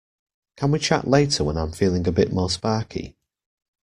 Can 0.57 0.71
we 0.71 0.79
chat 0.79 1.07
later 1.07 1.43
when 1.43 1.57
I'm 1.57 1.71
feeling 1.71 2.07
a 2.07 2.11
bit 2.11 2.33
more 2.33 2.49
sparky? 2.49 3.15